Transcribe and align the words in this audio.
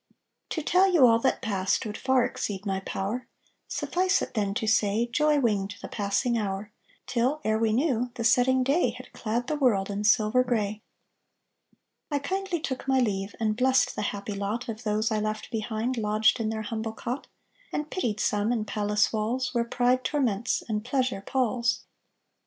To 0.49 0.63
tell 0.63 0.91
you 0.91 1.05
all 1.05 1.19
that 1.19 1.43
passed 1.43 1.85
Would 1.85 1.95
far 1.95 2.25
exceed 2.25 2.65
my 2.65 2.79
power; 2.79 3.27
Suffice 3.67 4.23
it, 4.23 4.33
then, 4.33 4.55
to 4.55 4.65
say, 4.65 5.05
Joy 5.05 5.39
winged 5.39 5.75
the 5.79 5.87
passing 5.87 6.39
hour, 6.39 6.71
Till, 7.05 7.39
ere 7.43 7.59
we 7.59 7.71
knew, 7.71 8.09
The 8.15 8.23
setting 8.23 8.63
day 8.63 8.95
Had 8.97 9.13
clad 9.13 9.45
the 9.45 9.55
world 9.57 9.91
In 9.91 10.03
silver 10.03 10.43
grey. 10.43 10.81
I 12.09 12.17
kindly 12.17 12.59
took 12.59 12.87
my 12.87 12.99
leave, 12.99 13.35
And 13.39 13.55
blessed 13.55 13.95
the 13.95 14.01
happy 14.01 14.33
lot 14.33 14.67
Of 14.67 14.81
those 14.81 15.11
I 15.11 15.19
left 15.19 15.51
behind 15.51 15.97
Lodged 15.97 16.39
in 16.39 16.49
their 16.49 16.63
humble 16.63 16.93
cot; 16.93 17.27
And 17.71 17.91
pitied 17.91 18.19
some 18.19 18.51
In 18.51 18.65
palace 18.65 19.13
walls, 19.13 19.53
Where 19.53 19.65
pride 19.65 20.03
torments, 20.03 20.63
And 20.67 20.83
pleasure 20.83 21.21
palls. 21.21 21.81